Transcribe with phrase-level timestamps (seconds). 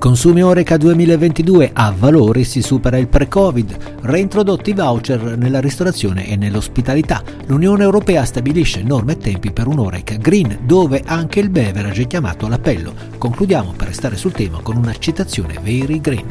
[0.00, 7.22] Consumi Oreca 2022 a valori si supera il pre-Covid, reintrodotti voucher nella ristorazione e nell'ospitalità.
[7.48, 12.06] L'Unione Europea stabilisce norme e tempi per un Oreca Green, dove anche il beverage è
[12.06, 12.94] chiamato all'appello.
[13.18, 16.26] Concludiamo per restare sul tema con una citazione Very Green.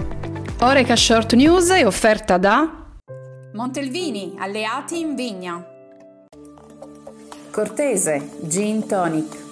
[0.62, 2.88] Oreca Short News è offerta da
[3.54, 5.64] Montelvini, alleati in vigna.
[7.52, 9.49] Cortese, Gin Tonic.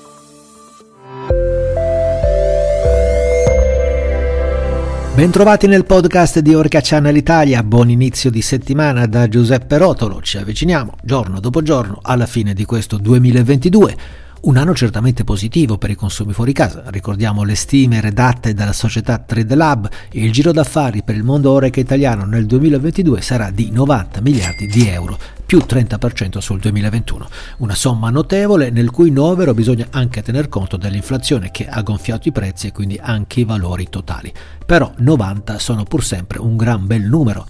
[5.17, 10.37] Bentrovati nel podcast di Orca Channel Italia, buon inizio di settimana da Giuseppe Rotolo, ci
[10.37, 13.97] avviciniamo giorno dopo giorno alla fine di questo 2022.
[14.39, 16.83] Un anno certamente positivo per i consumi fuori casa.
[16.87, 21.79] Ricordiamo le stime redatte dalla società Trade Lab il giro d'affari per il mondo oreca
[21.79, 27.27] italiano nel 2022 sarà di 90 miliardi di euro, più 30% sul 2021.
[27.57, 32.31] Una somma notevole nel cui novero bisogna anche tener conto dell'inflazione che ha gonfiato i
[32.31, 34.31] prezzi e quindi anche i valori totali.
[34.65, 37.47] Però 90 sono pur sempre un gran bel numero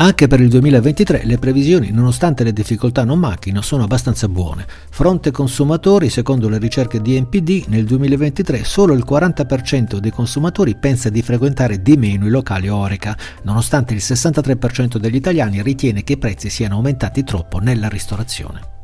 [0.00, 4.64] anche per il 2023 le previsioni, nonostante le difficoltà non manchino, sono abbastanza buone.
[4.90, 11.08] Fronte consumatori, secondo le ricerche di NPD, nel 2023 solo il 40% dei consumatori pensa
[11.08, 16.18] di frequentare di meno i locali Oreca, nonostante il 63% degli italiani ritiene che i
[16.18, 18.77] prezzi siano aumentati troppo nella ristorazione.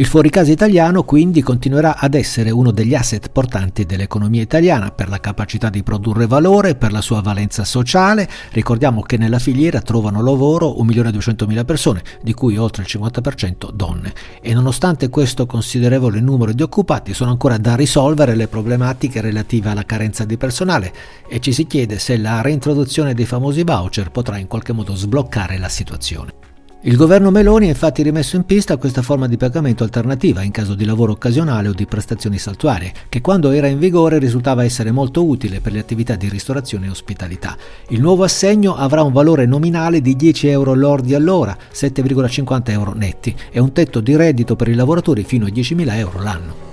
[0.00, 5.20] Il fuoricasa italiano quindi continuerà ad essere uno degli asset portanti dell'economia italiana per la
[5.20, 8.26] capacità di produrre valore, per la sua valenza sociale.
[8.52, 14.14] Ricordiamo che nella filiera trovano lavoro 1.200.000 persone, di cui oltre il 50% donne.
[14.40, 19.84] E nonostante questo considerevole numero di occupati, sono ancora da risolvere le problematiche relative alla
[19.84, 20.94] carenza di personale
[21.28, 25.58] e ci si chiede se la reintroduzione dei famosi voucher potrà in qualche modo sbloccare
[25.58, 26.49] la situazione.
[26.82, 30.74] Il governo Meloni ha infatti rimesso in pista questa forma di pagamento alternativa in caso
[30.74, 35.26] di lavoro occasionale o di prestazioni saltuarie, che quando era in vigore risultava essere molto
[35.26, 37.54] utile per le attività di ristorazione e ospitalità.
[37.88, 43.36] Il nuovo assegno avrà un valore nominale di 10 euro lordi all'ora, 7,50 euro netti,
[43.50, 46.69] e un tetto di reddito per i lavoratori fino a 10.000 euro l'anno.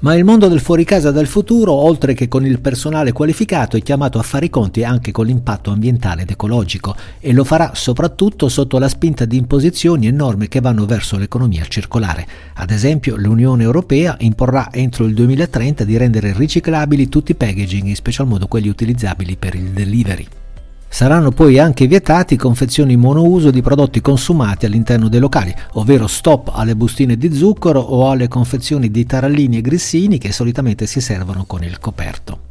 [0.00, 4.20] Ma il mondo del fuoricasa del futuro, oltre che con il personale qualificato, è chiamato
[4.20, 8.78] a fare i conti anche con l'impatto ambientale ed ecologico e lo farà soprattutto sotto
[8.78, 12.28] la spinta di imposizioni e norme che vanno verso l'economia circolare.
[12.54, 17.96] Ad esempio, l'Unione Europea imporrà entro il 2030 di rendere riciclabili tutti i packaging, in
[17.96, 20.26] special modo quelli utilizzabili per il delivery.
[20.88, 26.74] Saranno poi anche vietati confezioni monouso di prodotti consumati all'interno dei locali, ovvero stop alle
[26.74, 31.62] bustine di zucchero o alle confezioni di tarallini e grissini che solitamente si servono con
[31.62, 32.47] il coperto.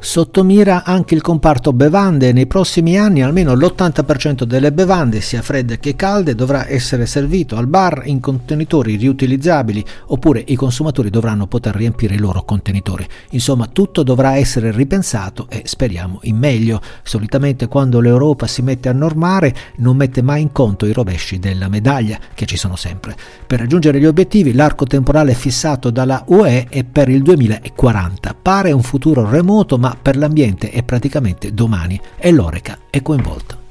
[0.00, 5.96] Sottomira anche il comparto bevande nei prossimi anni almeno l'80% delle bevande, sia fredde che
[5.96, 12.14] calde, dovrà essere servito al bar in contenitori riutilizzabili oppure i consumatori dovranno poter riempire
[12.14, 13.06] i loro contenitori.
[13.30, 16.80] Insomma, tutto dovrà essere ripensato e speriamo in meglio.
[17.02, 21.68] Solitamente quando l'Europa si mette a normare non mette mai in conto i rovesci della
[21.68, 23.16] medaglia, che ci sono sempre.
[23.46, 28.36] Per raggiungere gli obiettivi l'arco temporale fissato dalla UE è per il 2040.
[28.40, 33.66] Pare un futuro remoto ma per l'ambiente è praticamente domani e l'Oreca è coinvolta.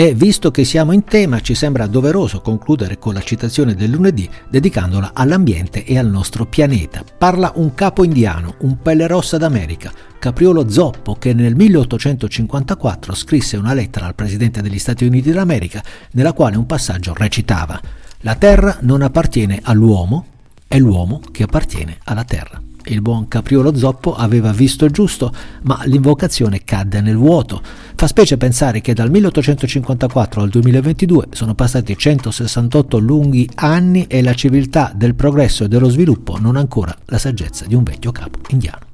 [0.00, 4.26] E visto che siamo in tema, ci sembra doveroso concludere con la citazione del lunedì
[4.48, 7.04] dedicandola all'ambiente e al nostro pianeta.
[7.18, 13.74] Parla un capo indiano, un pelle rossa d'America, Capriolo Zoppo, che nel 1854 scrisse una
[13.74, 17.78] lettera al presidente degli Stati Uniti d'America nella quale un passaggio recitava
[18.20, 20.24] La terra non appartiene all'uomo,
[20.66, 22.69] è l'uomo che appartiene alla terra.
[22.90, 27.62] Il buon Capriolo Zoppo aveva visto giusto, ma l'invocazione cadde nel vuoto.
[27.94, 34.34] Fa specie pensare che dal 1854 al 2022 sono passati 168 lunghi anni e la
[34.34, 38.40] civiltà del progresso e dello sviluppo non ha ancora la saggezza di un vecchio capo
[38.48, 38.86] indiano.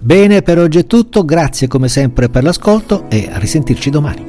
[0.00, 4.27] Bene, per oggi è tutto, grazie come sempre per l'ascolto e a risentirci domani.